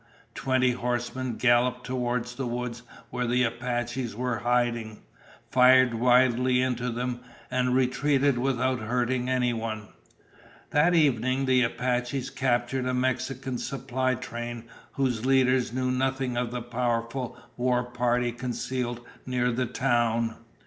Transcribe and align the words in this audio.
Twenty 0.33 0.71
horsemen 0.71 1.35
galloped 1.35 1.85
toward 1.85 2.25
the 2.25 2.47
woods 2.47 2.81
where 3.11 3.27
the 3.27 3.43
Apaches 3.43 4.15
were 4.15 4.39
hiding, 4.39 5.03
fired 5.51 5.93
wildly 5.93 6.59
into 6.59 6.89
them, 6.89 7.19
and 7.51 7.75
retreated 7.75 8.39
without 8.39 8.79
hurting 8.79 9.29
anyone. 9.29 9.89
That 10.71 10.95
evening 10.95 11.45
the 11.45 11.61
Apaches 11.61 12.31
captured 12.31 12.87
a 12.87 12.95
Mexican 12.95 13.59
supply 13.59 14.15
train 14.15 14.63
whose 14.93 15.23
leaders 15.23 15.71
knew 15.71 15.91
nothing 15.91 16.35
of 16.35 16.49
the 16.49 16.63
powerful 16.63 17.37
war 17.55 17.83
party 17.83 18.31
concealed 18.31 19.01
near 19.27 19.51
the 19.51 19.67
town. 19.67 20.35